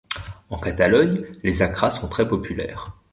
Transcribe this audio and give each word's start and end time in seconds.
En 0.49 0.57
Catalogne, 0.57 1.27
les 1.43 1.61
acras 1.61 1.91
sont 1.91 2.09
très 2.09 2.27
populaires. 2.27 2.85